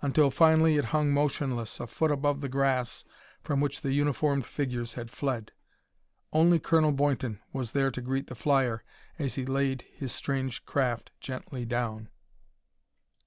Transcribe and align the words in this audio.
until 0.00 0.30
finally 0.30 0.78
it 0.78 0.86
hung 0.86 1.12
motionless 1.12 1.80
a 1.80 1.86
foot 1.86 2.10
above 2.10 2.40
the 2.40 2.48
grass 2.48 3.04
from 3.42 3.60
which 3.60 3.82
the 3.82 3.92
uniformed 3.92 4.46
figures 4.46 4.94
had 4.94 5.10
fled. 5.10 5.52
Only 6.32 6.58
Colonel 6.58 6.92
Boynton 6.92 7.40
was 7.52 7.72
there 7.72 7.90
to 7.90 8.00
greet 8.00 8.28
the 8.28 8.34
flyer 8.34 8.84
as 9.18 9.34
he 9.34 9.44
laid 9.44 9.82
his 9.92 10.12
strange 10.12 10.64
craft 10.64 11.10
gently 11.20 11.66
down. 11.66 12.08